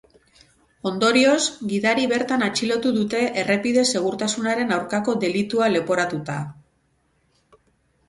Ondorioz, 0.91 1.41
gidari 1.73 2.07
bertan 2.13 2.47
atxilotu 2.47 2.95
dute 2.97 3.23
errepide-segurtasunaren 3.43 4.77
aurkako 4.81 5.19
delitua 5.29 5.73
leporatuta. 5.79 6.43